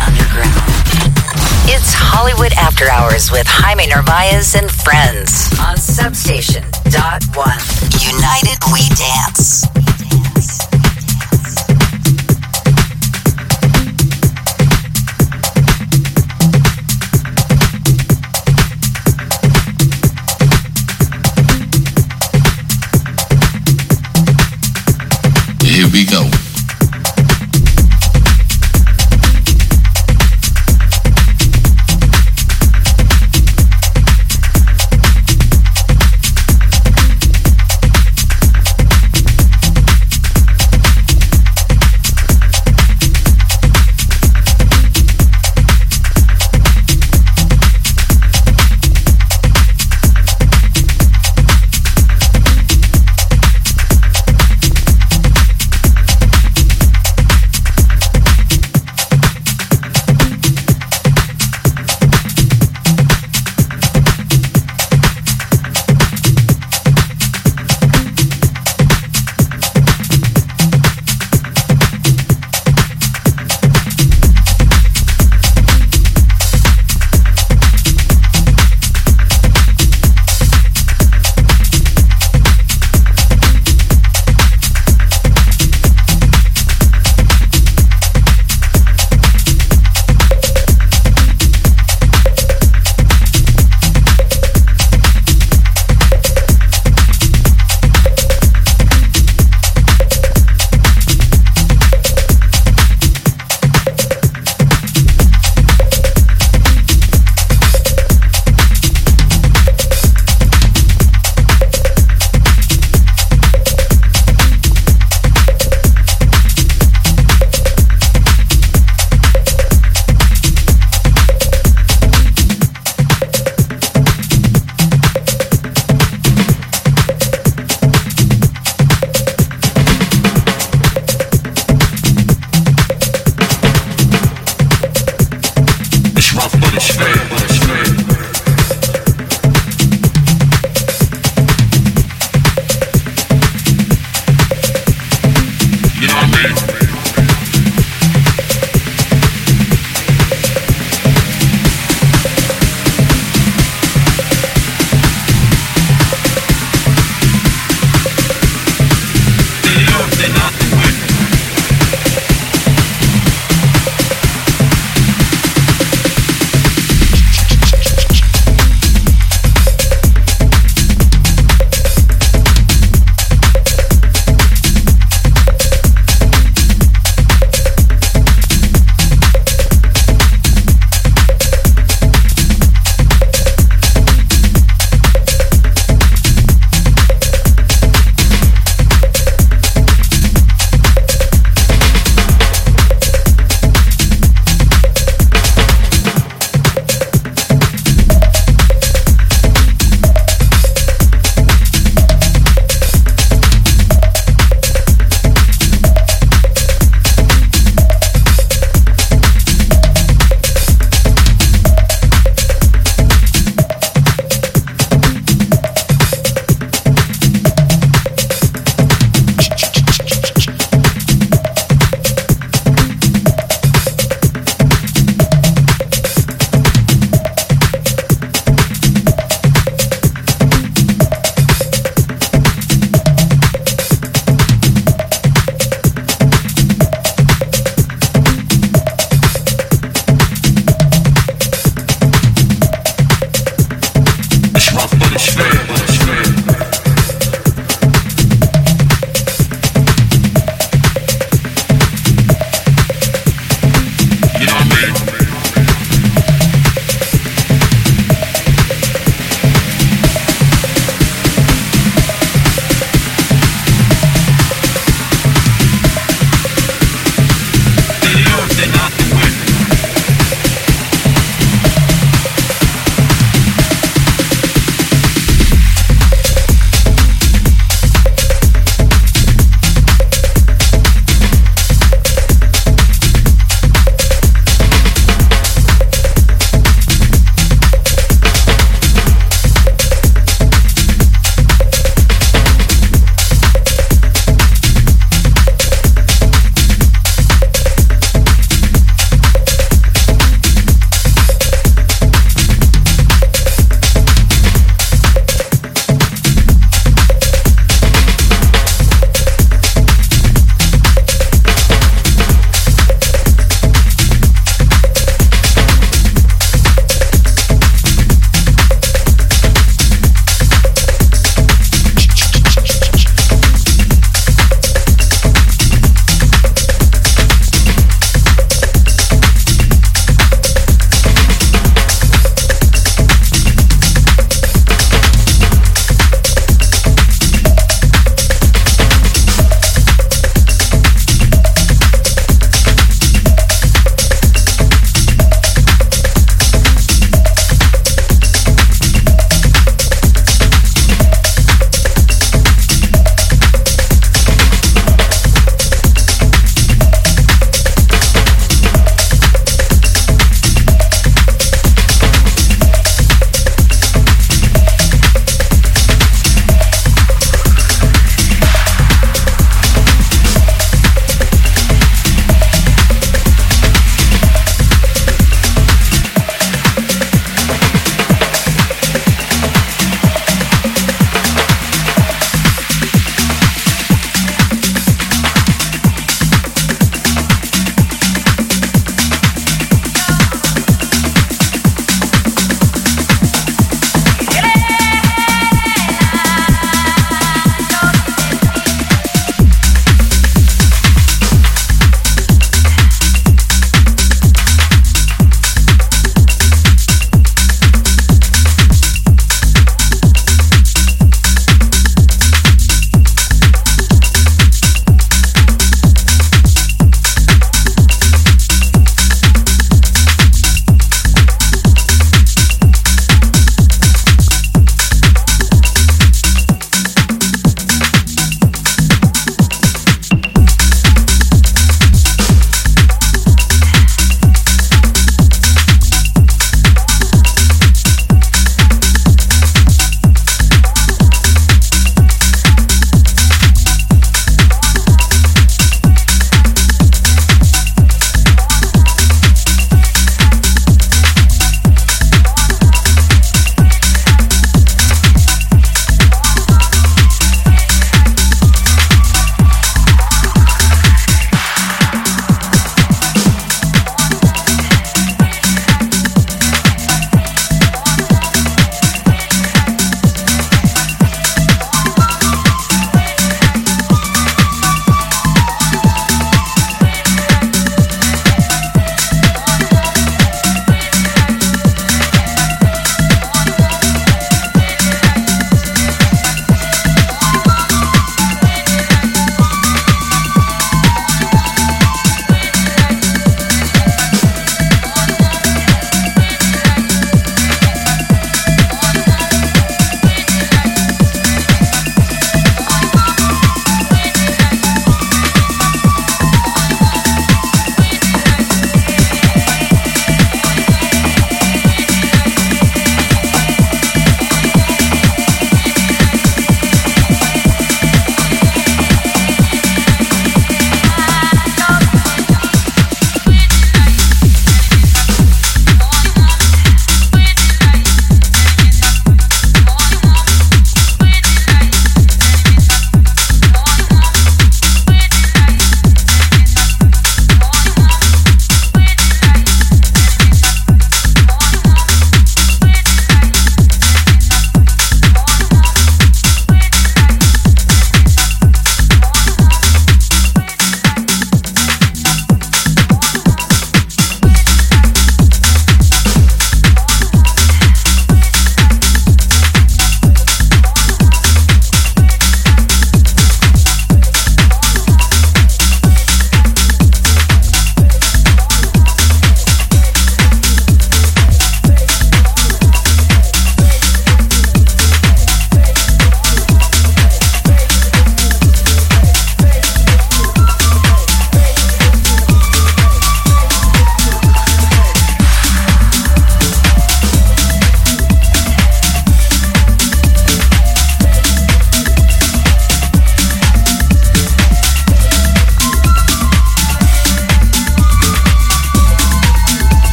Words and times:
underground. 0.00 0.54
It's 1.68 1.92
Hollywood 1.94 2.52
After 2.54 2.88
Hours 2.88 3.30
with 3.30 3.46
Jaime 3.46 3.86
Narvaez 3.86 4.54
and 4.54 4.70
friends 4.70 5.50
on 5.60 5.76
Substation 5.76 6.64
Dot 6.90 7.22
One. 7.34 7.58
United 8.00 8.58
We 8.72 8.88
Dance. 8.94 9.75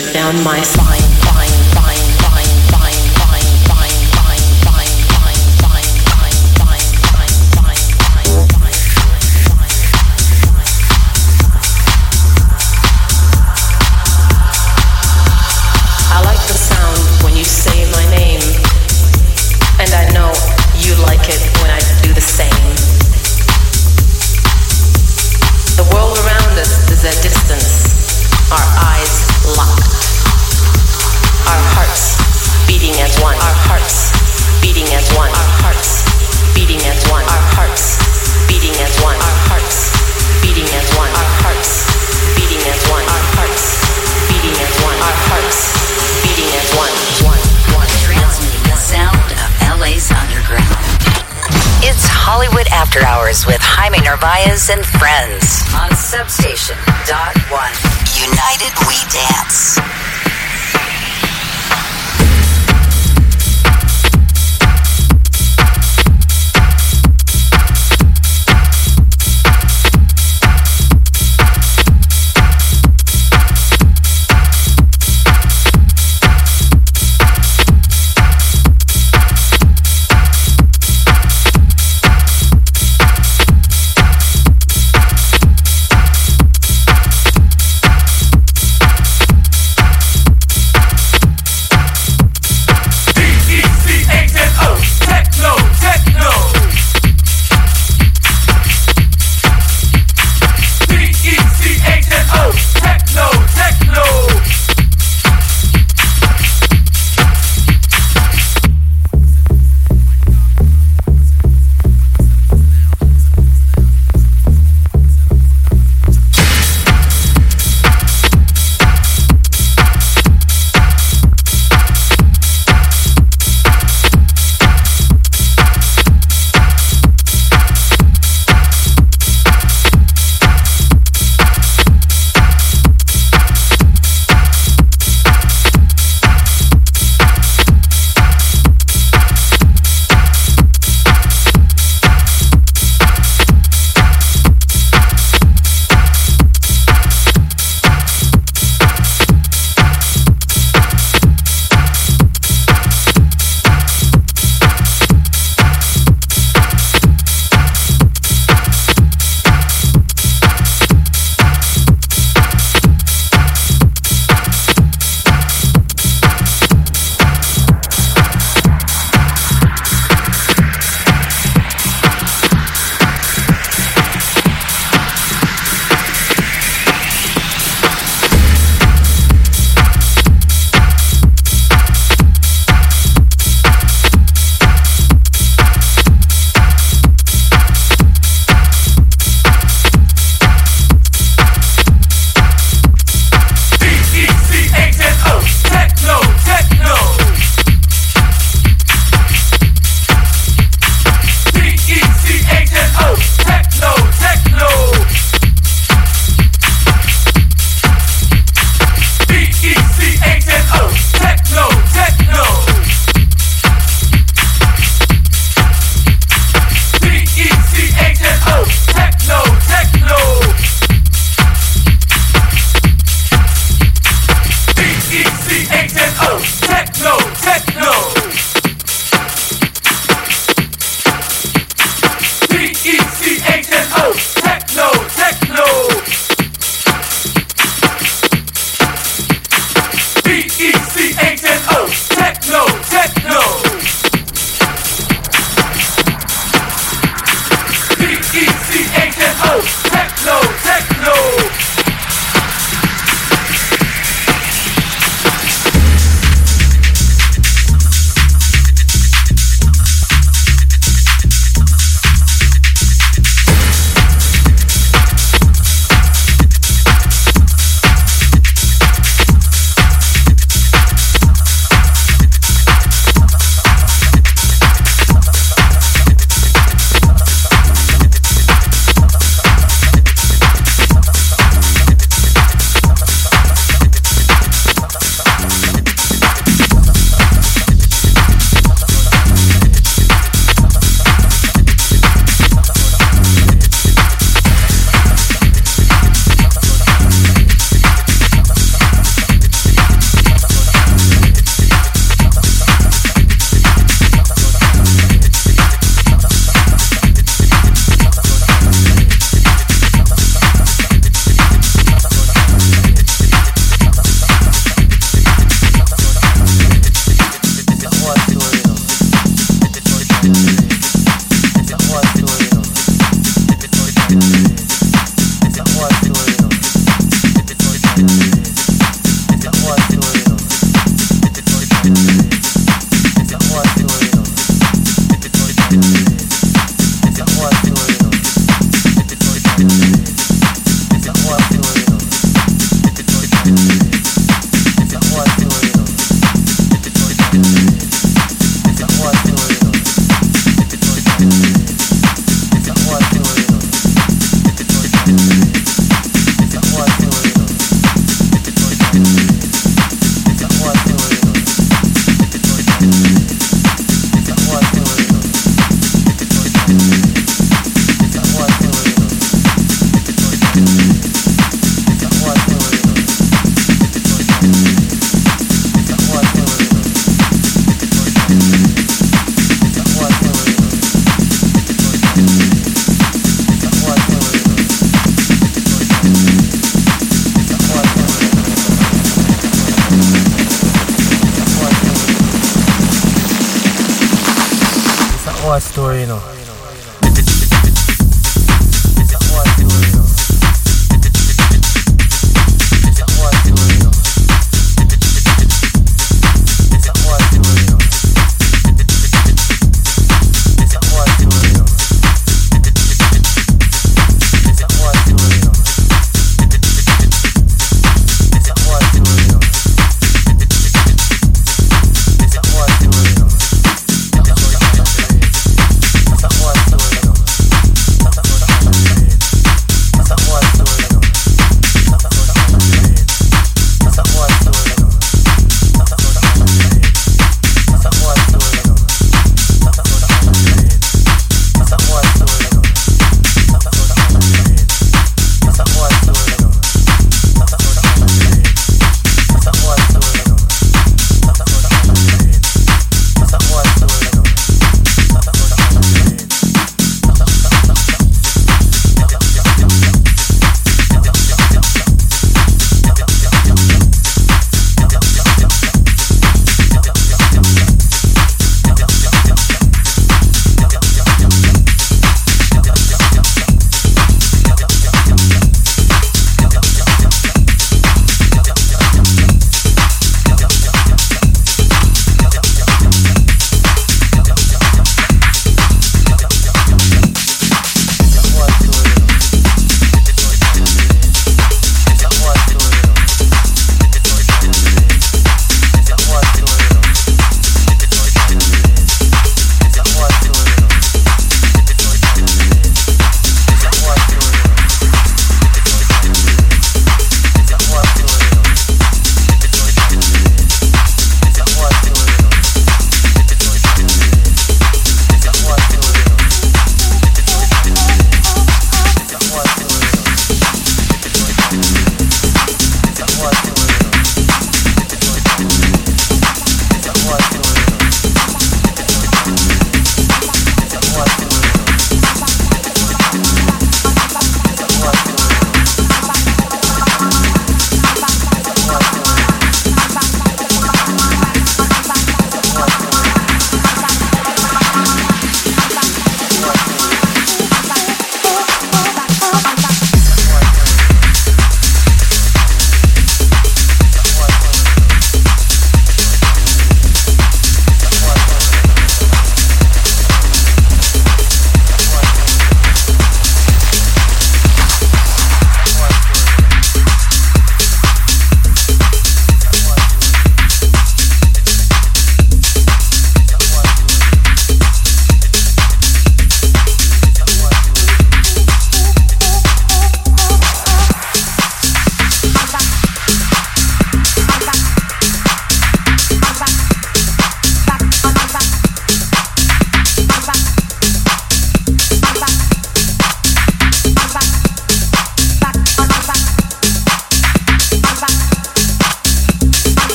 down 0.00 0.34
my 0.42 0.60